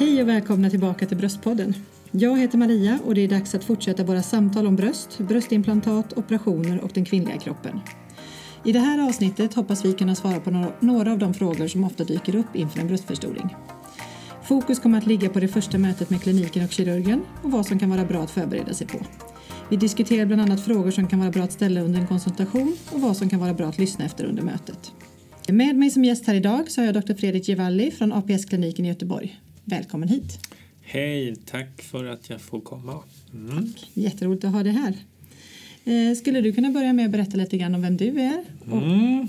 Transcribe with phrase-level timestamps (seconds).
[0.00, 1.74] Hej och välkomna tillbaka till Bröstpodden.
[2.10, 6.80] Jag heter Maria och det är dags att fortsätta våra samtal om bröst, bröstimplantat, operationer
[6.80, 7.80] och den kvinnliga kroppen.
[8.64, 12.04] I det här avsnittet hoppas vi kunna svara på några av de frågor som ofta
[12.04, 13.56] dyker upp inför en bröstförstoring.
[14.42, 17.78] Fokus kommer att ligga på det första mötet med kliniken och kirurgen och vad som
[17.78, 18.98] kan vara bra att förbereda sig på.
[19.68, 23.00] Vi diskuterar bland annat frågor som kan vara bra att ställa under en konsultation och
[23.00, 24.92] vad som kan vara bra att lyssna efter under mötet.
[25.48, 27.14] Med mig som gäst här idag så har jag Dr.
[27.14, 29.40] Fredrik Gevalli från APS-kliniken i Göteborg.
[29.70, 30.38] Välkommen hit!
[30.82, 33.02] Hej, tack för att jag får komma.
[33.34, 33.72] Mm.
[33.94, 34.94] Jätteroligt att ha dig här.
[35.84, 38.44] Eh, skulle du kunna börja med att berätta lite grann om vem du är?
[38.72, 39.28] Mm.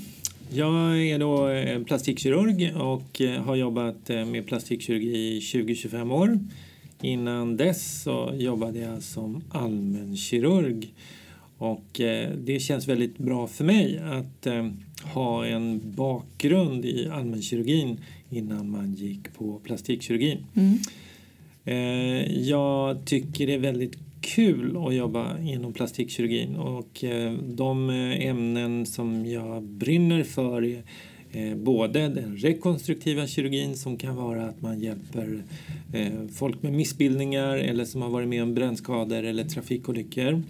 [0.50, 1.50] Jag är då
[1.86, 6.40] plastikkirurg och eh, har jobbat eh, med plastikkirurgi i 20-25 år.
[7.02, 10.94] Innan dess så jobbade jag som allmänkirurg
[11.58, 12.02] och
[12.38, 14.48] det känns väldigt bra för mig att
[15.14, 17.98] ha en bakgrund i allmänkirurgin
[18.32, 20.46] innan man gick på plastikkirurgin.
[20.56, 20.78] Mm.
[21.66, 27.90] Eh, jag tycker det är väldigt kul att jobba inom plastikkirurgin och eh, de
[28.20, 30.84] ämnen som jag brinner för är
[31.32, 35.44] eh, både den rekonstruktiva kirurgin som kan vara att man hjälper
[36.34, 40.44] folk med missbildningar eller som har varit med om brännskador eller trafikolyckor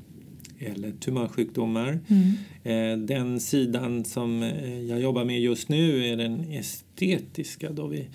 [0.66, 2.00] eller tumörsjukdomar.
[2.08, 3.06] Mm.
[3.06, 4.52] Den sidan som
[4.90, 8.08] jag jobbar med just nu är den estetiska då vi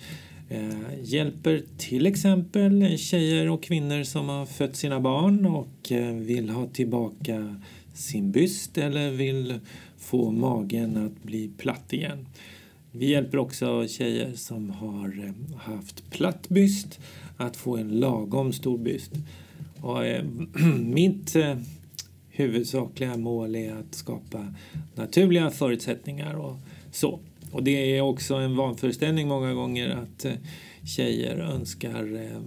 [0.49, 6.49] Eh, hjälper till exempel tjejer och kvinnor som har fött sina barn och eh, vill
[6.49, 7.61] ha tillbaka
[7.93, 9.59] sin byst eller vill
[9.97, 12.27] få magen att bli platt igen.
[12.91, 16.99] Vi hjälper också tjejer som har eh, haft platt byst
[17.37, 19.11] att få en lagom stor byst.
[19.81, 20.03] Och,
[20.79, 21.35] mitt
[22.37, 24.53] huvudsakliga mål är att skapa
[24.95, 26.55] naturliga förutsättningar och
[26.91, 27.19] så.
[27.51, 30.31] Och det är också en vanföreställning många gånger att eh,
[30.83, 32.41] tjejer önskar eh,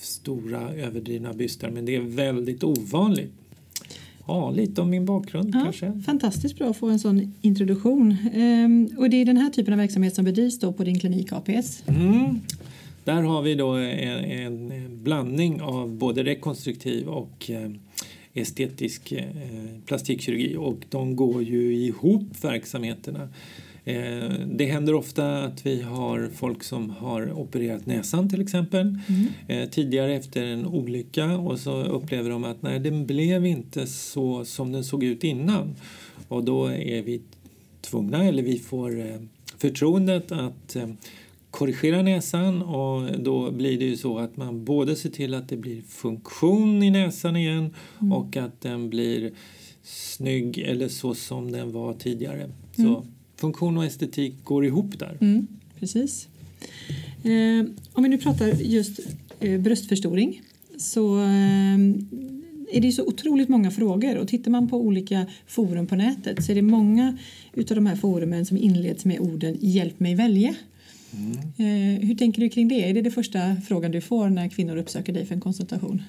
[0.00, 3.32] stora överdrivna bystar men det är väldigt ovanligt.
[4.26, 6.02] Ja, lite om min bakgrund ja, kanske.
[6.06, 8.16] Fantastiskt bra att få en sån introduktion.
[8.34, 11.32] Ehm, och det är den här typen av verksamhet som bedrivs då på din klinik
[11.32, 11.82] APS?
[11.86, 12.40] Mm.
[13.04, 17.50] Där har vi då en, en blandning av både rekonstruktiv och
[18.38, 19.14] eh, estetisk
[19.86, 23.28] plastikkirurgi och de går ju ihop verksamheterna.
[23.88, 29.26] Eh, det händer ofta att vi har folk som har opererat näsan till exempel mm.
[29.48, 34.44] Eh, tidigare efter en olycka och så upplever de att nej, den blev inte så
[34.44, 35.74] som den såg ut innan.
[36.28, 37.20] Och då är vi
[37.80, 39.20] tvungna, eller vi får eh,
[39.58, 40.76] förtroendet att
[41.58, 45.56] korrigera näsan och då blir det ju så att man både ser till att det
[45.56, 48.12] blir funktion i näsan igen mm.
[48.12, 49.32] och att den blir
[49.82, 52.42] snygg eller så som den var tidigare.
[52.42, 52.54] Mm.
[52.74, 55.18] Så funktion och estetik går ihop där.
[55.20, 55.46] Mm,
[55.78, 56.28] precis.
[57.22, 59.00] Eh, om vi nu pratar just
[59.40, 60.42] eh, bröstförstoring
[60.76, 61.78] så eh,
[62.72, 66.52] är det så otroligt många frågor och tittar man på olika forum på nätet så
[66.52, 67.18] är det många
[67.52, 70.54] utav de här forumen som inleds med orden Hjälp mig välja.
[71.12, 71.32] Mm.
[71.56, 72.90] Eh, hur tänker du kring det?
[72.90, 76.02] Är det den första frågan du får när kvinnor uppsöker dig för en konsultation?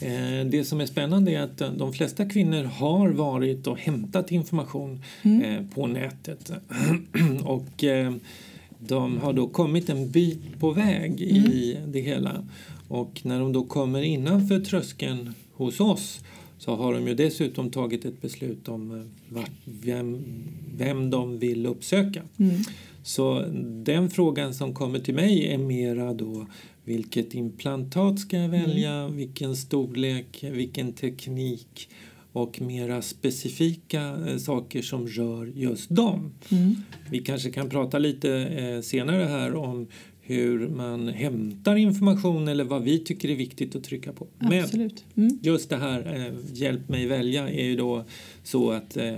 [0.00, 5.02] Eh, det som är spännande är att de flesta kvinnor har varit och hämtat information
[5.22, 5.42] mm.
[5.42, 6.52] Eh, på nätet.
[7.44, 8.14] och eh,
[8.78, 11.52] de har då kommit en bit på väg mm.
[11.52, 12.46] i det hela.
[12.88, 16.20] Och när de då kommer innanför tröskeln hos oss
[16.58, 19.10] så har de ju dessutom tagit ett beslut om
[19.64, 20.24] vem,
[20.76, 22.22] vem de vill uppsöka.
[22.38, 22.62] Mm.
[23.08, 23.44] Så
[23.84, 26.46] den frågan som kommer till mig är mera då
[26.84, 29.16] vilket implantat ska jag välja, mm.
[29.16, 31.88] vilken storlek, vilken teknik
[32.32, 36.32] och mera specifika eh, saker som rör just dem.
[36.48, 36.76] Mm.
[37.10, 39.86] Vi kanske kan prata lite eh, senare här om
[40.28, 44.26] hur man hämtar information eller vad vi tycker är viktigt att trycka på.
[44.38, 45.04] Absolut.
[45.14, 45.28] Mm.
[45.28, 48.04] Men just det här, eh, hjälp mig välja, är ju då
[48.42, 49.14] så att eh,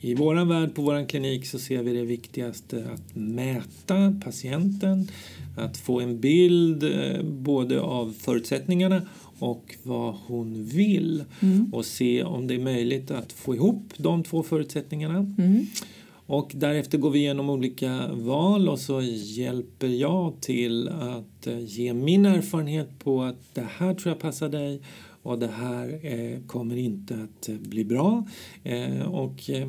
[0.00, 5.08] i våran värld på våran klinik så ser vi det viktigaste att mäta patienten,
[5.56, 9.02] att få en bild eh, både av förutsättningarna
[9.38, 11.74] och vad hon vill mm.
[11.74, 15.34] och se om det är möjligt att få ihop de två förutsättningarna.
[15.38, 15.66] Mm.
[16.28, 21.92] Och därefter går vi igenom olika val och så hjälper jag till att eh, ge
[21.92, 24.80] min erfarenhet på att det här tror jag passar dig
[25.22, 28.26] och det här eh, kommer inte att eh, bli bra.
[28.64, 29.68] Eh, och eh,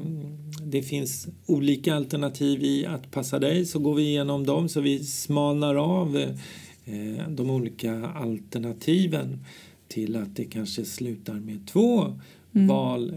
[0.63, 5.03] det finns olika alternativ i att passa dig så går vi igenom dem så vi
[5.03, 9.39] smalnar av eh, de olika alternativen
[9.87, 12.19] till att det kanske slutar med två
[12.53, 12.67] mm.
[12.67, 13.13] val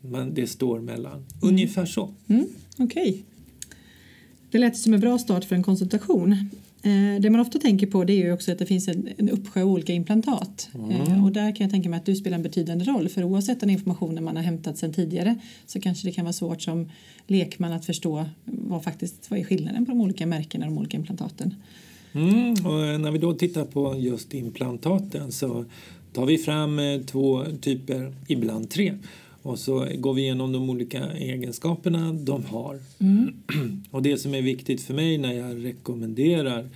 [0.00, 1.12] man, det står mellan.
[1.12, 1.26] Mm.
[1.40, 2.10] Ungefär så.
[2.26, 2.46] Mm.
[2.78, 3.10] Okej.
[3.10, 3.22] Okay.
[4.50, 6.32] Det lät som en bra start för en konsultation.
[6.82, 9.30] Eh, det man ofta tänker på det är ju också att det finns en, en
[9.30, 10.68] uppsjö av olika implantat.
[10.74, 10.90] Mm.
[10.90, 13.60] Eh, och där kan jag tänka mig att du spelar en betydande roll för oavsett
[13.60, 16.90] den informationen man har hämtat sedan tidigare så kanske det kan vara svårt som
[17.26, 20.96] lekman att förstå vad faktiskt vad är skillnaden på de olika märkena och de olika
[20.96, 21.54] implantaten.
[22.12, 25.64] Mm, och när vi då tittar på just implantaten så
[26.14, 28.94] tar vi fram eh, två typer, ibland tre.
[29.42, 32.78] Och så går vi igenom de olika egenskaperna de har.
[32.98, 33.34] Mm.
[33.90, 36.68] Och det som är viktigt för mig när jag rekommenderar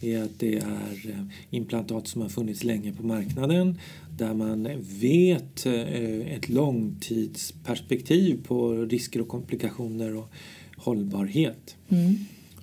[0.00, 3.78] är att det är eh, implantat som har funnits länge på marknaden
[4.18, 4.68] där man
[5.00, 10.28] vet eh, ett långtidsperspektiv på risker och komplikationer och
[10.76, 11.76] hållbarhet.
[11.88, 12.14] Mm.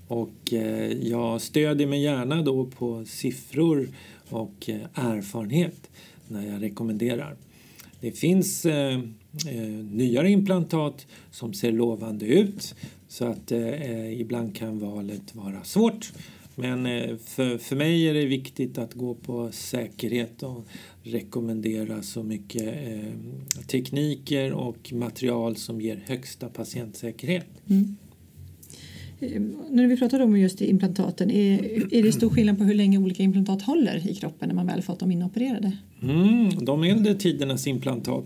[0.08, 0.54] Och
[1.02, 3.90] jag stödjer mig gärna då på siffror
[4.30, 5.90] och erfarenhet
[6.30, 7.36] när jag rekommenderar.
[8.02, 9.00] Det finns eh,
[9.48, 12.76] eh, nyare implantat som ser lovande ut
[13.08, 16.14] så att eh, eh, ibland kan valet vara svårt.
[16.56, 20.66] Men eh, för, för mig är det viktigt att gå på säkerhet och
[21.04, 27.48] rekommendera så mycket eh, tekniker och material som ger högsta patientsäkerhet.
[27.70, 27.96] Mm.
[29.20, 32.98] Eh, när vi pratade om just implantaten, är, är det stor skillnad på hur länge
[32.98, 35.78] olika implantat håller i kroppen när man väl fått dem inopererade?
[36.02, 38.26] Mm, de äldre tidernas implantat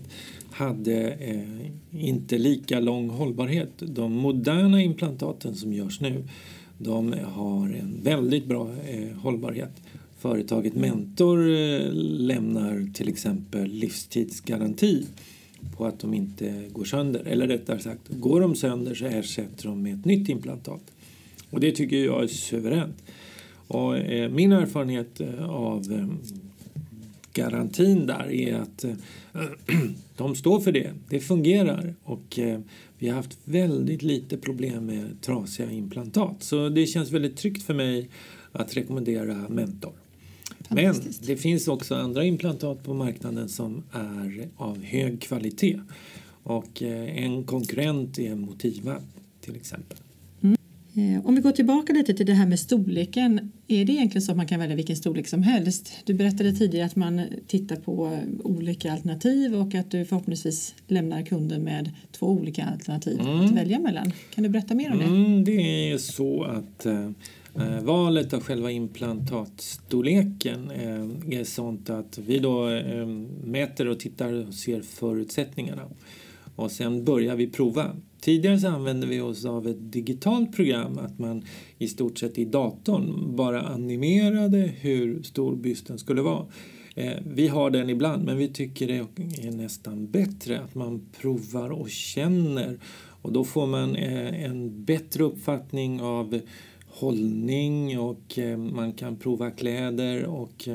[0.50, 3.70] hade eh, inte lika lång hållbarhet.
[3.78, 6.24] De moderna implantaten som görs nu
[6.78, 9.82] de har en väldigt bra eh, hållbarhet.
[10.18, 15.06] Företaget Mentor eh, lämnar till exempel livstidsgaranti
[15.76, 17.24] på att de inte går sönder.
[17.24, 20.82] Eller rättare sagt, går de sönder så ersätter de med ett nytt implantat.
[21.50, 23.02] Och det tycker jag är suveränt.
[23.66, 26.06] Och, eh, min erfarenhet eh, av eh,
[27.32, 28.94] garantin där är att eh,
[30.16, 30.92] de står för det.
[31.08, 32.60] Det fungerar och eh,
[32.98, 36.42] vi har haft väldigt lite problem med trasiga implantat.
[36.42, 38.08] Så det känns väldigt tryggt för mig
[38.52, 39.92] att rekommendera Mentor.
[40.68, 40.94] Men
[41.26, 45.80] det finns också andra implantat på marknaden som är av hög kvalitet.
[46.42, 48.96] Och eh, en konkurrent är Motiva
[49.40, 49.98] till exempel.
[50.96, 53.52] Eh, om vi går tillbaka lite till det här med storleken.
[53.68, 55.92] Är det egentligen så att man kan välja vilken storlek som helst?
[56.04, 61.62] Du berättade tidigare att man tittar på olika alternativ och att du förhoppningsvis lämnar kunden
[61.62, 63.40] med två olika alternativ mm.
[63.40, 64.12] att välja mellan.
[64.34, 65.04] Kan du berätta mer om det?
[65.04, 67.10] Mm, det är så att eh, eh
[67.58, 73.06] Eh, valet av själva implantatstorleken eh, är sånt att vi då eh,
[73.44, 75.82] mäter och tittar och ser förutsättningarna
[76.56, 77.96] och sen börjar vi prova.
[78.20, 81.44] Tidigare så använde vi oss av ett digitalt program, att man
[81.78, 86.46] i stort sett i datorn bara animerade hur stor bysten skulle vara.
[86.94, 88.96] Eh, vi har den ibland, men vi tycker det
[89.46, 92.78] är nästan bättre att man provar och känner.
[93.22, 96.40] Och då får man eh, en bättre uppfattning av
[96.94, 100.68] hållning och eh, man kan prova kläder och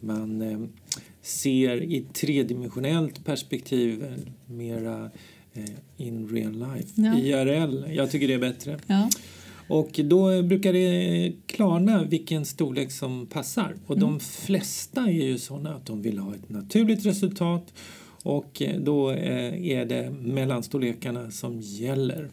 [0.00, 0.42] man
[1.26, 4.04] ser i tredimensionellt perspektiv
[4.46, 5.10] mera
[5.52, 5.64] eh,
[5.96, 7.18] in real life, ja.
[7.18, 7.94] IRL.
[7.94, 8.78] Jag tycker det är bättre.
[8.86, 9.08] Ja.
[9.68, 13.76] Och då brukar det klarna vilken storlek som passar.
[13.86, 14.08] Och mm.
[14.08, 17.74] de flesta är ju sådana att de vill ha ett naturligt resultat
[18.22, 22.30] och eh, då eh, är det mellanstorlekarna som gäller.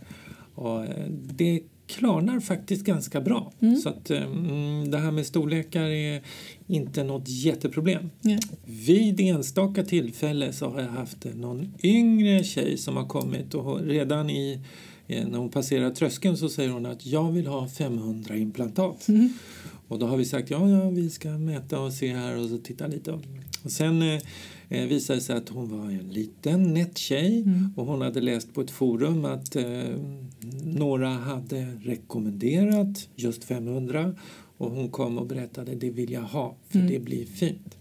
[0.56, 3.52] Och det klarnar faktiskt ganska bra.
[3.60, 3.76] Mm.
[3.76, 6.22] Så att um, det här med storlekar är
[6.68, 8.10] inte något jätteproblem.
[8.26, 8.42] Yeah.
[8.66, 14.30] Vid enstaka tillfälle så har jag haft någon yngre tjej som har kommit och redan
[14.30, 14.60] i
[15.08, 19.08] eh, när hon passerar tröskeln så säger hon att jag vill ha 500 implantat.
[19.08, 19.34] Mm.
[19.88, 22.58] Och då har vi sagt ja, ja, vi ska mäta och se här och så
[22.58, 23.12] titta lite.
[23.64, 24.20] Och sen
[24.74, 27.74] eh, eh, visade det sig att hon var en liten nätt tjej mm.
[27.76, 29.66] och hon hade läst på ett forum att eh,
[30.64, 34.16] några hade rekommenderat just 500
[34.58, 36.92] och hon kom och berättade det vill jag ha för mm.
[36.92, 37.78] det blir fint.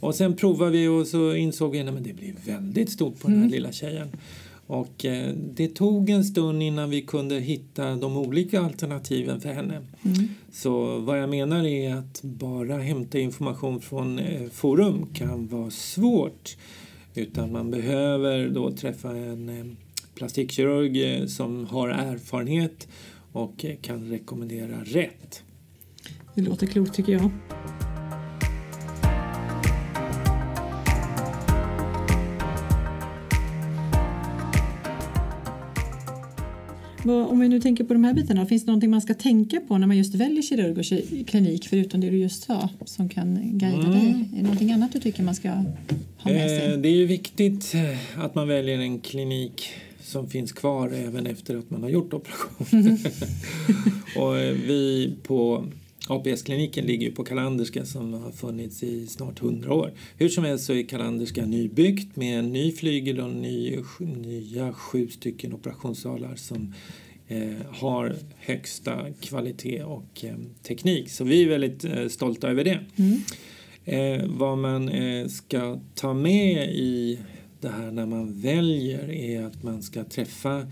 [0.00, 3.36] Och sen provade vi och så insåg vi att det blir väldigt stort på den
[3.36, 3.52] här mm.
[3.52, 4.08] lilla tjejen.
[4.66, 9.74] Och eh, det tog en stund innan vi kunde hitta de olika alternativen för henne.
[9.74, 10.28] Mm.
[10.52, 16.56] Så vad jag menar är att bara hämta information från eh, forum kan vara svårt.
[17.14, 19.66] Utan man behöver då träffa en eh,
[20.14, 22.88] plastikkirurg som har erfarenhet
[23.32, 25.42] och kan rekommendera rätt.
[26.34, 27.30] Det låter klokt tycker jag.
[37.12, 39.78] Om vi nu tänker på de här bitarna, finns det någonting man ska tänka på
[39.78, 43.76] när man just väljer kirurg och klinik förutom det du just sa som kan guida
[43.76, 43.90] mm.
[43.90, 44.24] dig?
[44.32, 45.64] Är det någonting annat du tycker man ska ha
[46.24, 46.72] med sig?
[46.72, 49.68] Eh, det är ju viktigt eh, att man väljer en klinik
[50.00, 52.98] som finns kvar även efter att man har gjort operationen.
[54.16, 55.64] och eh, vi på
[56.06, 59.92] APS-kliniken ligger ju på Kalanderska som har funnits i snart 100 år.
[60.16, 65.08] Hur som helst så är Kalanderska nybyggt med en ny flygel och ny, nya sju
[65.08, 66.74] stycken operationssalar som
[67.28, 71.10] eh, har högsta kvalitet och eh, teknik.
[71.10, 72.80] Så vi är väldigt eh, stolta över det.
[72.96, 73.20] Mm.
[73.84, 77.18] Eh, vad man eh, ska ta med i
[77.60, 80.66] det här när man väljer är att man ska träffa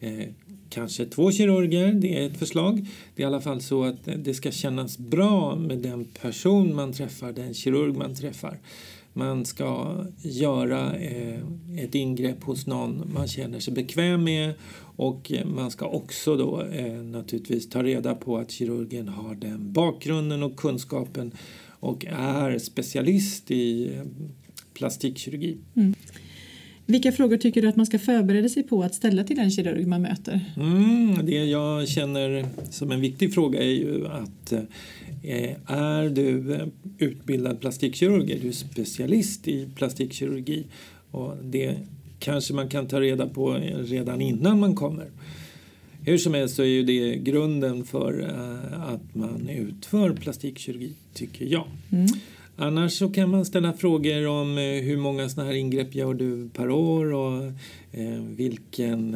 [0.00, 0.28] eh,
[0.70, 2.86] kanske två kirurger, det är ett förslag.
[3.14, 6.92] Det är i alla fall så att det ska kännas bra med den person man
[6.92, 8.58] träffar, den kirurg man träffar.
[9.12, 11.40] Man ska göra eh,
[11.78, 14.54] ett ingrepp hos någon man känner sig bekväm med
[14.96, 20.42] och man ska också då eh, naturligtvis ta reda på att kirurgen har den bakgrunden
[20.42, 21.32] och kunskapen
[21.80, 24.04] och är specialist i eh,
[24.74, 25.58] plastikkirurgi.
[25.74, 25.94] Mm.
[26.90, 29.86] Vilka frågor tycker du att man ska förbereda sig på att ställa till den kirurg
[29.86, 30.40] man möter?
[30.56, 34.52] Mm, det jag känner som en viktig fråga är ju att
[35.22, 36.58] eh, är du
[36.98, 40.64] utbildad plastikkirurg, är du specialist i plastikkirurgi?
[41.10, 41.76] Och det
[42.18, 43.52] kanske man kan ta reda på
[43.84, 45.06] redan innan man kommer.
[46.04, 51.44] Hur som helst så är ju det grunden för eh, att man utför plastikkirurgi, tycker
[51.44, 51.66] jag.
[51.90, 52.06] Mm.
[52.62, 56.48] Annars så kan man ställa frågor om eh, hur många sådana här ingrepp gör du
[56.48, 57.44] per år och
[57.92, 59.14] eh, vilken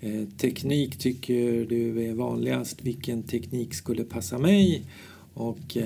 [0.00, 2.82] eh, teknik tycker du är vanligast?
[2.82, 4.82] Vilken teknik skulle passa mig?
[5.34, 5.76] Och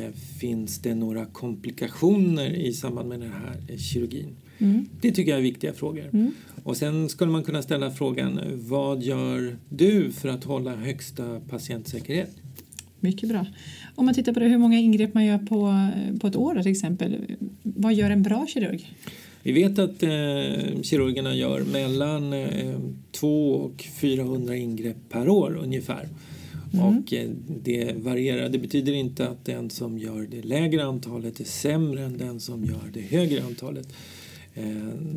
[0.40, 4.36] finns det några komplikationer i samband med den här kirurgin?
[4.58, 4.86] Mm.
[5.00, 6.08] Det tycker jag är viktiga frågor.
[6.12, 6.32] Mm.
[6.64, 12.30] Och sen skulle man kunna ställa frågan vad gör du för att hålla högsta patientsäkerhet?
[13.02, 13.46] Mycket bra.
[13.94, 15.88] Om man tittar på det, hur många ingrepp man gör på,
[16.20, 17.16] på ett år till exempel.
[17.62, 18.94] Vad gör en bra kirurg?
[19.42, 22.78] Vi vet att eh, kirurgerna gör mellan eh,
[23.12, 26.08] 2 och 400 ingrepp per år ungefär.
[26.72, 26.86] Mm.
[26.86, 27.30] Och eh,
[27.62, 28.48] det varierar.
[28.48, 32.64] Det betyder inte att den som gör det lägre antalet är sämre än den som
[32.64, 33.88] gör det högre antalet.
[34.54, 34.64] Eh,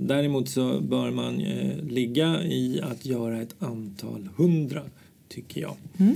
[0.01, 4.81] däremot så bör man eh, ligga i att göra ett antal hundra,
[5.29, 5.75] tycker jag.
[5.97, 6.15] Mm.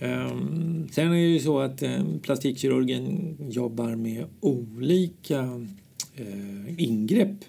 [0.00, 5.42] Um, sen är det ju så att um, plastikkirurgen jobbar med olika
[6.20, 7.44] uh, ingrepp.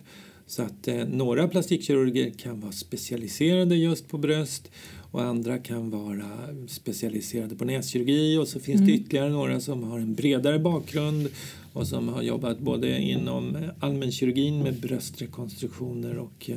[0.46, 4.72] Så att uh, några plastikkirurger kan vara specialiserade just på bröst
[5.12, 6.32] och andra kan vara
[6.68, 8.88] specialiserade på näskirurgi och så finns mm.
[8.88, 11.27] det ytterligare några som har en bredare bakgrund
[11.74, 16.50] och som har jobbat både inom allmänkirurgin med bröstrekonstruktioner och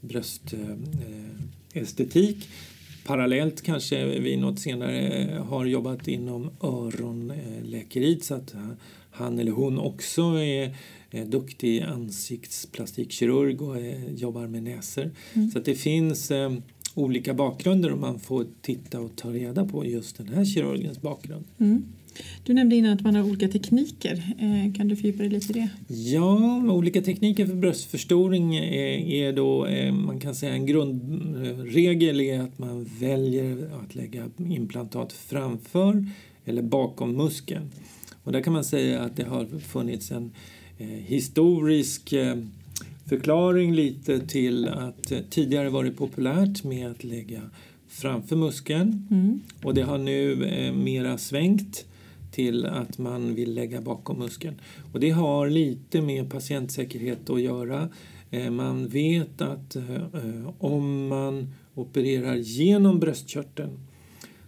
[0.00, 2.48] bröstestetik
[3.04, 8.54] parallellt kanske vi något senare har jobbat inom öronläkeriet så att
[9.10, 10.74] han eller hon också är
[11.26, 13.76] duktig ansiktsplastikkirurg och
[14.16, 15.10] jobbar med näsor.
[15.34, 15.50] Mm.
[15.50, 16.52] Så att det finns eh,
[16.94, 21.44] olika bakgrunder och man får titta och ta reda på just den här kirurgens bakgrund.
[21.58, 21.84] Mm.
[22.44, 24.22] Du nämnde innan att man har olika tekniker.
[24.38, 25.94] Eh, kan du fördjupa dig lite i det?
[25.94, 32.58] Ja, olika tekniker för bröstförstoring är då, eh, man kan säga en grundregel är att
[32.58, 36.06] man väljer att lägga implantat framför
[36.44, 37.70] eller bakom muskeln.
[38.24, 40.30] Och där kan man säga att det har funnits en
[40.78, 42.14] eh, historisk
[43.08, 47.40] förklaring lite till att tidigare var det populärt med att lägga
[47.88, 49.40] framför muskeln mm.
[49.62, 50.36] och det har nu
[50.72, 51.84] mera svängt
[52.34, 54.60] till att man vill lägga bakom muskeln.
[54.92, 57.88] Och det har lite med patientsäkerhet att göra.
[58.30, 63.78] Eh, man vet att eh, om man opererar genom bröstkörteln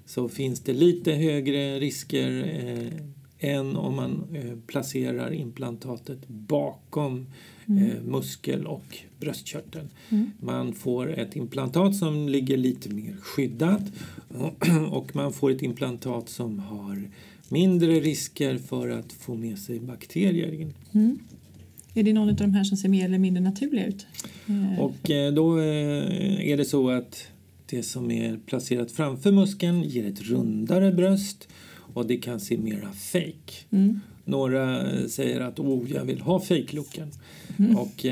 [0.04, 3.02] så finns det lite högre risker eh,
[3.38, 4.26] än om man
[4.66, 7.26] placerar implantatet bakom
[7.66, 7.90] mm.
[8.04, 9.88] muskel och bröstkörteln.
[10.08, 10.30] Mm.
[10.40, 13.82] Man får ett implantat som ligger lite mer skyddat
[14.90, 17.10] och man får ett implantat som har
[17.48, 20.72] mindre risker för att få med sig bakterier.
[20.92, 21.18] Mm.
[21.94, 24.06] Är det någon av de här som ser mer eller mindre naturliga ut?
[24.46, 24.80] Eh.
[24.80, 27.26] Och eh, då eh, är det så att
[27.66, 31.48] det som är placerat framför muskeln ger ett rundare bröst
[31.94, 33.52] och det kan se mera fake.
[33.70, 34.00] Mm.
[34.24, 37.08] Några säger att oh, jag vill ha fake-looken.
[37.58, 37.76] Mm.
[37.76, 38.06] Och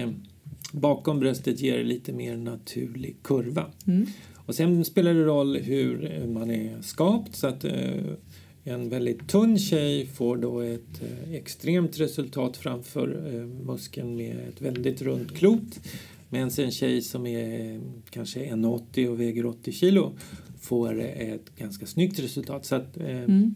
[0.73, 3.67] bakom bröstet ger det lite mer naturlig kurva.
[3.87, 4.07] Mm.
[4.35, 7.64] Och sen spelar det roll hur man är skapt så att
[8.64, 14.61] en väldigt tunn tjej får då ett eh, extremt resultat framför eh, muskeln med ett
[14.61, 15.80] väldigt runt klot.
[16.28, 17.80] Medan en tjej som är eh,
[18.11, 20.12] kanske 1,80 och väger 80 kilo
[20.61, 22.66] får ett ganska snyggt resultat.
[22.66, 23.54] Så att, mm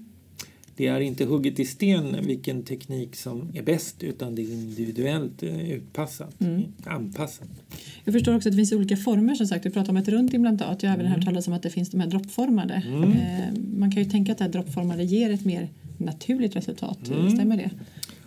[0.79, 5.43] det är inte hugget i sten vilken teknik som är bäst utan det är individuellt
[5.43, 6.63] eh, utpassat, mm.
[6.85, 7.49] anpassat.
[8.05, 9.67] Jag förstår också att det finns olika former som sagt.
[9.67, 10.83] Vi pratar om ett runt implantat.
[10.83, 11.19] Jag har även mm.
[11.19, 12.83] hört talas om att det finns de här droppformade.
[12.87, 13.13] Mm.
[13.13, 17.09] Eh, man kan ju tänka att det här droppformade ger ett mer naturligt resultat.
[17.09, 17.31] Mm.
[17.31, 17.71] Stämmer det?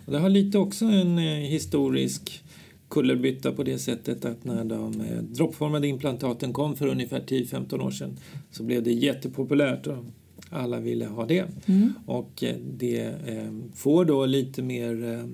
[0.06, 2.42] Och det har lite också en eh, historisk
[2.88, 7.90] kullerbytta på det sättet att när de eh, droppformade implantaten kom för ungefär 10-15 år
[7.90, 8.16] sedan
[8.50, 10.04] så blev det jättepopulärt och
[10.52, 11.44] alla ville ha det.
[11.66, 11.92] Mm.
[12.06, 15.26] Och eh, det eh, får då lite mer eh,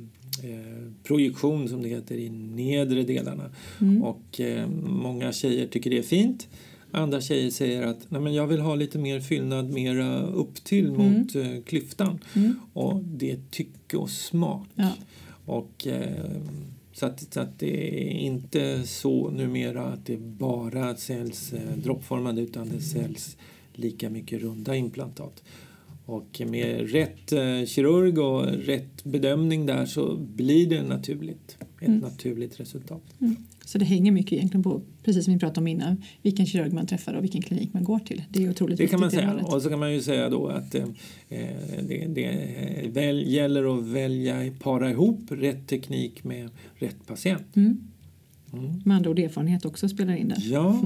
[1.03, 3.51] projektion som det heter i nedre delarna.
[3.81, 4.03] Mm.
[4.03, 4.41] Och
[4.83, 6.49] många tjejer tycker det är fint.
[6.91, 10.93] Andra tjejer säger att Nej, men jag vill ha lite mer fyllnad mera upp till
[10.93, 12.19] mot klyftan.
[12.37, 12.55] Mm.
[12.73, 14.67] Och det är tycke och smak.
[14.75, 14.93] Ja.
[15.45, 15.87] Och,
[16.93, 22.69] så, att, så att det är inte så numera att det bara säljs droppformade utan
[22.69, 23.37] det säljs
[23.79, 25.43] lika mycket runda implantat.
[26.05, 32.01] Och med rätt eh, kirurg och rätt bedömning där så blir det naturligt, ett Mm.
[32.01, 33.03] naturligt resultat.
[33.65, 36.87] Så det hänger mycket egentligen på, precis som vi pratade om innan, vilken kirurg man
[36.87, 38.23] träffar och vilken klinik man går till.
[38.31, 39.35] Det är otroligt Det kan man säga.
[39.45, 40.83] Och så kan man ju säga då att eh,
[41.29, 41.49] eh,
[41.89, 47.57] det, det eh, väl, gäller att välja, para ihop rätt teknik med rätt patient.
[47.57, 47.81] Mm.
[48.53, 48.83] Mm.
[48.85, 50.43] Med andra ord erfarenhet också spelar in där.
[50.51, 50.81] Ja.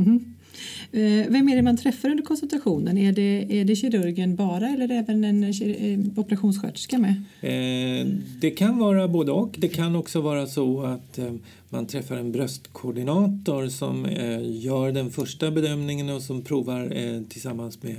[0.93, 2.99] Eh, Vem är det man träffar under konsultationen?
[2.99, 7.15] Är det, är det kirurgen bara eller är det även en eh, operationssköterska med?
[7.41, 8.07] Eh,
[8.41, 9.57] det kan vara både och.
[9.59, 11.33] Det kan också vara så att eh,
[11.69, 17.83] man träffar en bröstkoordinator som eh, gör den första bedömningen och som provar eh, tillsammans
[17.83, 17.97] med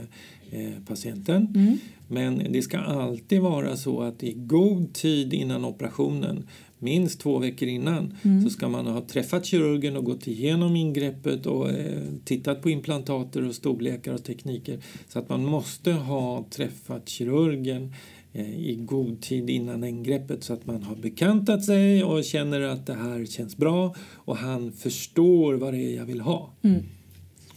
[0.88, 1.48] patienten.
[1.56, 1.78] Mm.
[2.08, 6.44] Men det ska alltid vara så att i god tid innan operationen,
[6.84, 8.44] minst två veckor innan, Mm.
[8.44, 13.48] så ska man ha träffat kirurgen och gått igenom ingreppet och eh, tittat på implantater
[13.48, 14.80] och storlekar och tekniker.
[15.08, 17.94] Så att man måste ha träffat kirurgen
[18.34, 22.86] eh, i god tid innan ingreppet så att man har bekantat sig och känner att
[22.86, 26.54] det här känns bra och han förstår vad det är jag vill ha.
[26.62, 26.84] Mm.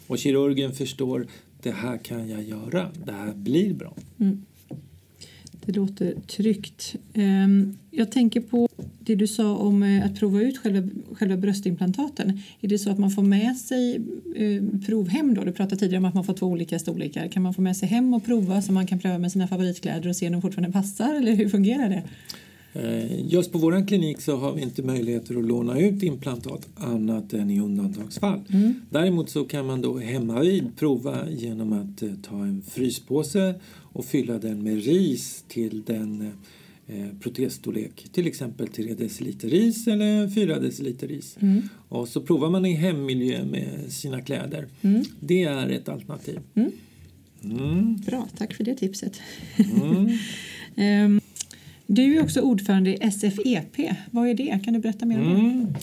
[0.07, 1.27] Och kirurgen förstår
[1.63, 3.95] det här kan jag göra, det här blir bra.
[4.21, 4.43] Mm.
[5.65, 6.95] Det låter tryggt.
[7.15, 12.41] Ehm, jag tänker på det du sa om eh, att prova ut själva, själva bröstimplantaten.
[12.61, 14.01] Är det så att man får med sig
[14.37, 15.45] eh, prov hem då?
[15.45, 17.29] Du pratade tidigare om att man får två olika storlekar.
[17.29, 20.09] Kan man få med sig hem och prova så man kan pröva med sina favoritkläder
[20.09, 21.15] och se om de fortfarande passar?
[21.15, 22.03] Eller hur fungerar det?
[22.83, 27.33] Eh, Just på vår klinik så har vi inte möjligheter att låna ut implantat annat
[27.33, 28.41] än i undantagsfall.
[28.53, 28.75] Mm.
[28.91, 33.55] Däremot så kan man då hemma vid prova genom att eh, ta en fryspåse
[33.93, 36.33] och fylla den med ris till den
[36.87, 38.07] eh, protesstorlek.
[38.13, 41.37] Till exempel 3 deciliter ris eller 4 deciliter ris.
[41.41, 41.63] Mm.
[41.89, 44.69] Och så provar man i hemmiljö med sina kläder.
[44.83, 45.05] Mm.
[45.21, 46.41] Det är ett alternativ.
[46.55, 46.71] Mm.
[47.45, 47.97] Mm.
[47.97, 49.21] Bra, tack för det tipset.
[49.59, 50.11] Mm.
[51.87, 53.91] Du är också ordförande i SFEP.
[54.11, 54.61] Vad är det?
[54.65, 55.41] Kan du berätta mer om det?
[55.41, 55.75] Mm.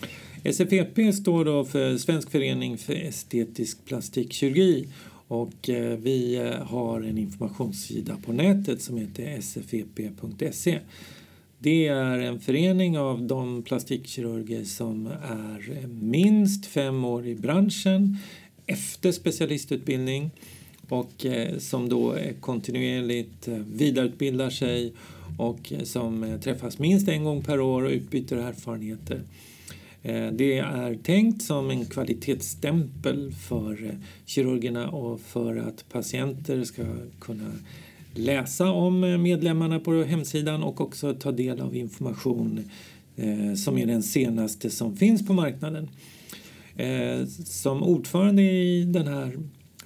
[0.53, 4.87] SFEP står då för Svensk förening för estetisk plastikkirurgi
[5.27, 10.79] och eh, vi eh, har en informationssida på nätet som heter sfep.se.
[11.59, 18.17] Det är en förening av de plastikkirurger som är eh, minst fem år i branschen
[18.65, 20.31] efter specialistutbildning
[20.89, 21.25] och
[21.57, 24.93] som då kontinuerligt vidareutbildar sig
[25.37, 29.21] och eh, som eh, träffas minst en gång per år och utbyter erfarenheter.
[30.01, 36.83] Eh, det är tänkt som en kvalitetsstämpel för kirurgerna och för att patienter ska
[37.19, 37.51] kunna
[38.13, 42.69] läsa om medlemmarna på hemsidan och också ta del av information
[43.57, 45.89] som är den senaste som finns på marknaden.
[47.45, 49.37] Som ordförande i den här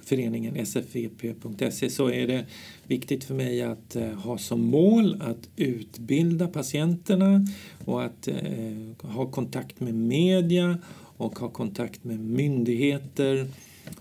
[0.08, 2.44] föreningen sfep.se så är det
[2.86, 7.46] viktigt för mig att eh, ha som mål att utbilda patienterna
[7.84, 10.78] och att eh, ha kontakt med media
[11.16, 13.46] och ha kontakt med myndigheter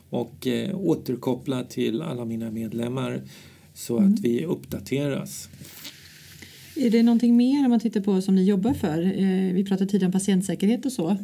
[0.10, 3.22] och eh, återkoppla till alla mina medlemmar
[3.74, 5.50] så att vi uppdateras.
[6.76, 9.02] Är det någonting mer om man tittar på som ni jobbar för?
[9.54, 11.18] Vi pratade tidigare om patientsäkerhet och så.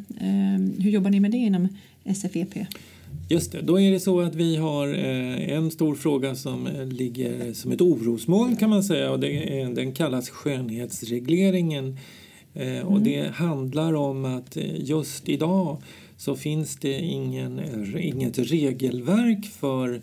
[0.79, 1.67] Hur jobbar ni med det inom
[2.15, 2.57] SFEP?
[3.29, 6.85] Just det, då är det så att vi har eh, en stor fråga som eh,
[6.85, 11.97] ligger som ett orosmoln kan man säga och det är, den kallas skönhetsregleringen.
[12.53, 15.81] Eh, och det handlar om att just idag
[16.17, 17.61] så finns det ingen,
[17.99, 20.01] inget regelverk för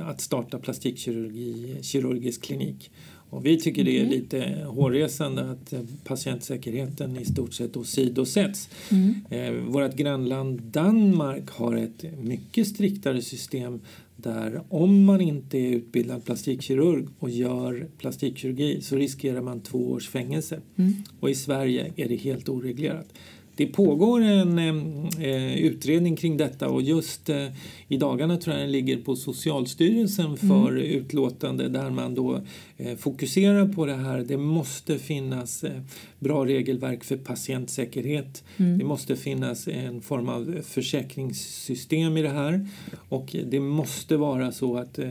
[0.00, 2.90] att starta plastikkirurgi, kirurgisk klinik.
[3.34, 8.68] Och vi tycker det är lite hårresande att eh, patientsäkerheten i stort sett åsidosätts.
[8.90, 9.14] Mm.
[9.30, 13.80] Eh, vårt grannland Danmark har ett mycket striktare system
[14.16, 20.08] där om man inte är utbildad plastikkirurg och gör plastikkirurgi så riskerar man två års
[20.08, 20.60] fängelse.
[20.76, 20.92] Mm.
[21.20, 23.06] Och i Sverige är det helt oreglerat.
[23.56, 27.46] Det pågår en eh, utredning kring detta och just eh,
[27.88, 30.82] i dagarna tror jag den ligger på Socialstyrelsen för mm.
[30.82, 32.40] utlåtande där man då
[32.76, 34.18] eh, fokuserar på det här.
[34.18, 35.80] Det måste finnas eh,
[36.18, 38.44] bra regelverk för patientsäkerhet.
[38.56, 38.78] Mm.
[38.78, 42.68] Det måste finnas en form av försäkringssystem i det här
[43.08, 45.08] och det måste vara så att eh,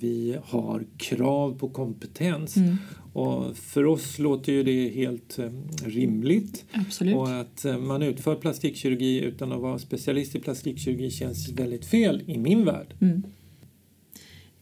[0.00, 2.56] vi har krav på kompetens.
[2.56, 2.76] Mm.
[3.18, 5.50] Och för oss låter ju det helt eh,
[5.84, 6.64] rimligt.
[6.72, 7.16] Absolut.
[7.16, 12.22] Och att eh, man utför plastikkirurgi utan att vara specialist i plastikkirurgi känns väldigt fel
[12.26, 12.94] i min värld.
[13.00, 13.22] Mm.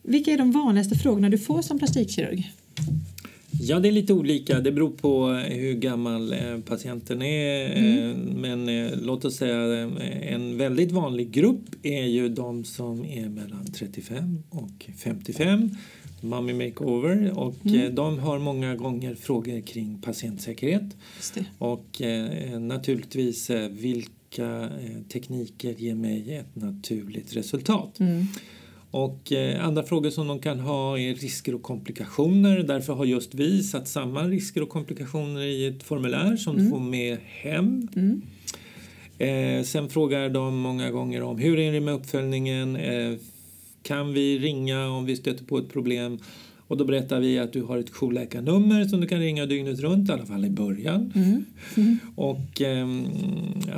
[0.02, 2.52] Vilka är de vanligaste frågorna du får som plastikkirurg?
[3.50, 4.60] Ja, det är lite olika.
[4.60, 7.76] Det beror på hur gammal eh, patienten är.
[7.76, 8.20] Mm.
[8.20, 9.90] Men låt oss säga
[10.22, 15.70] en väldigt vanlig grupp är ju de som är mellan 35 och 55
[16.20, 17.80] Mummy Makeover och mm.
[17.80, 20.96] Eh, de har många gånger frågor kring patientsäkerhet
[21.58, 28.00] och eh, naturligtvis eh, vilka eh, tekniker ger mig ett naturligt resultat.
[28.00, 28.26] Mm.
[28.90, 32.62] Och eh, andra frågor som de kan ha är risker och komplikationer.
[32.62, 36.64] Därför har just vi satt samman risker och komplikationer i ett formulär som mm.
[36.64, 37.88] du får med hem.
[37.96, 38.22] Mm.
[39.18, 42.78] Eh, sen frågar de många gånger om hur är det med uppföljningen?
[43.86, 46.18] kan vi ringa om vi stöter på ett problem.
[46.68, 50.08] Och då berättar vi att du har ett jourläkarnummer som du kan ringa dygnet runt,
[50.08, 51.12] i alla fall i början.
[51.14, 51.44] Mm.
[51.76, 51.98] Mm.
[52.14, 52.88] Och eh,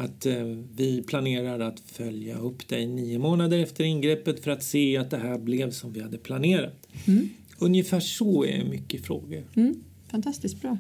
[0.05, 0.45] att eh,
[0.77, 5.19] vi planerar att följa upp dig nio månader efter ingreppet för att se att det
[5.19, 6.89] här blev som vi hade planerat.
[7.07, 7.29] Mm.
[7.59, 9.43] Ungefär så är mycket frågor.
[9.55, 9.83] Mm.
[10.11, 10.79] Fantastiskt bra.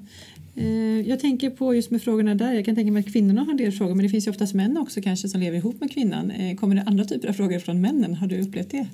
[0.54, 3.50] Eh, jag tänker på just med frågorna där, jag kan tänka mig att kvinnorna har
[3.50, 5.90] en del frågor men det finns ju oftast män också kanske som lever ihop med
[5.92, 6.30] kvinnan.
[6.30, 8.14] Eh, kommer det andra typer av frågor från männen?
[8.14, 8.86] Har du upplevt det?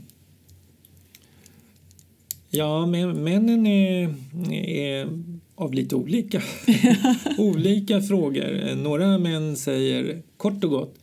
[2.57, 4.15] Ja, männen är,
[4.53, 5.09] är
[5.55, 6.43] av lite olika,
[7.39, 8.75] olika frågor.
[8.75, 10.95] Några män säger kort och gott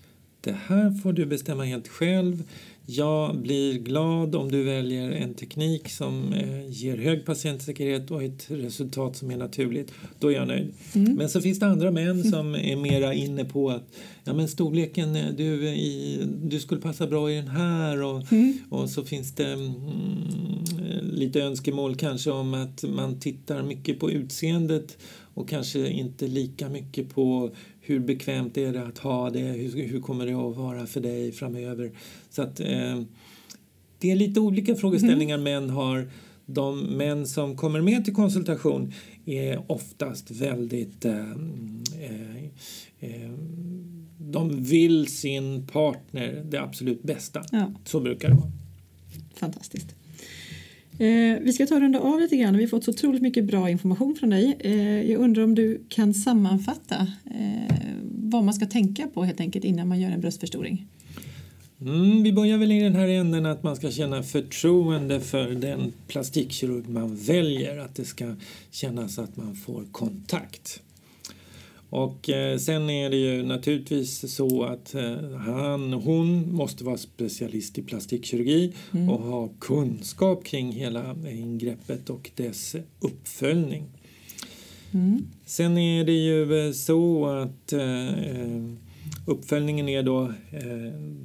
[0.41, 2.43] det här får du bestämma helt själv.
[2.85, 8.45] Jag blir glad om du väljer en teknik som eh, ger hög patientsäkerhet och ett
[8.51, 9.91] resultat som är naturligt.
[10.19, 10.73] Då är jag nöjd.
[10.95, 11.13] Mm.
[11.13, 13.83] Men så finns det andra män som är mera inne på att
[14.23, 18.57] ja, men storleken, eh, du, i, du skulle passa bra i den här och, mm.
[18.69, 19.71] och så finns det mm,
[21.13, 24.97] lite önskemål kanske om att man tittar mycket på utseendet
[25.33, 30.01] och kanske inte lika mycket på hur bekvämt är det att ha det, hur, hur
[30.01, 31.91] kommer det att vara för dig framöver.
[32.29, 33.01] Så att eh,
[33.99, 35.43] det är lite olika frågeställningar mm.
[35.43, 36.09] män har.
[36.45, 38.93] De män som kommer med till konsultation
[39.25, 41.31] är oftast väldigt eh,
[41.99, 42.43] eh,
[42.99, 43.31] eh,
[44.29, 47.43] de vill sin partner det absolut bästa.
[47.51, 47.71] Ja.
[47.85, 48.51] Så brukar det vara.
[49.35, 49.95] Fantastiskt.
[50.97, 52.57] Eh, vi ska ta och runda av lite grann.
[52.57, 54.57] Vi har fått så otroligt mycket bra information från dig.
[54.59, 59.65] Eh, jag undrar om du kan sammanfatta eh, vad man ska tänka på helt enkelt
[59.65, 60.87] innan man gör en bröstförstoring.
[61.81, 65.93] Mm, vi börjar väl i den här änden att man ska känna förtroende för den
[66.07, 67.77] plastikkirurg man väljer.
[67.77, 68.35] Att det ska
[68.71, 70.81] kännas att man får kontakt.
[71.91, 77.77] Och eh, sen är det ju naturligtvis så att eh, han, hon måste vara specialist
[77.77, 79.09] i plastikkirurgi mm.
[79.09, 83.83] och ha kunskap kring hela ingreppet och dess uppföljning.
[84.91, 85.27] Mm.
[85.45, 87.73] Sen är det ju eh, så att
[89.27, 90.33] uppföljningen är då,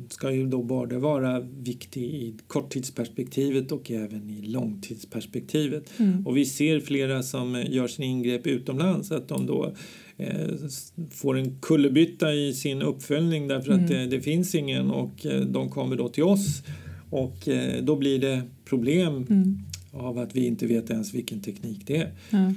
[0.09, 5.99] ska ju då både vara viktig i korttidsperspektivet och även i långtidsperspektivet.
[5.99, 6.27] Mm.
[6.27, 9.75] Och vi ser flera som gör sina ingrepp utomlands att de då
[11.11, 13.85] får en kullerbytta i sin uppföljning därför mm.
[13.85, 16.63] att det, det, finns ingen och eh, de kommer då till oss
[17.11, 19.59] och eh, då blir det problem mm.
[19.93, 22.13] av att vi inte vet ens vilken teknik det är.
[22.31, 22.55] Mm.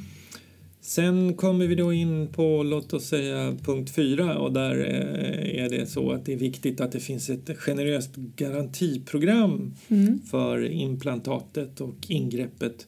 [0.81, 5.85] Sen kommer vi då in på, låt oss säga, punkt fyra och där är det
[5.85, 10.19] så att det är viktigt att det finns ett generöst garantiprogram mm.
[10.31, 12.87] för implantatet och ingreppet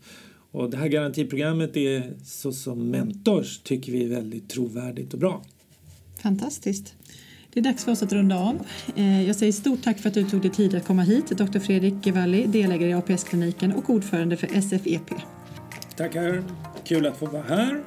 [0.51, 5.43] och det här garantiprogrammet är så som mentors tycker vi är väldigt trovärdigt och bra.
[6.21, 6.93] Fantastiskt.
[7.53, 8.59] Det är dags för oss att runda av.
[8.95, 11.59] Eh, jag säger stort tack för att du tog dig tid att komma hit, Dr.
[11.59, 15.11] Fredrik Gevalli, delägare i APS-kliniken och ordförande för SFEP.
[15.97, 16.43] Tackar,
[16.83, 17.83] kul att få vara här.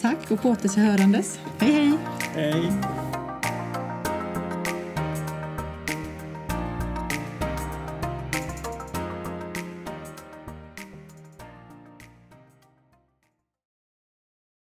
[0.00, 1.38] Tack och på återhörandes.
[1.58, 1.92] Hej hej!
[2.34, 3.09] Hej!